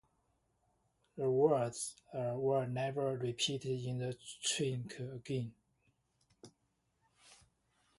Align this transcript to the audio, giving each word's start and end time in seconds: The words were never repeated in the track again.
The 1.15 1.29
words 1.29 1.95
were 2.11 2.65
never 2.65 3.15
repeated 3.15 3.85
in 3.85 3.99
the 3.99 4.17
track 4.43 4.99
again. 4.99 5.53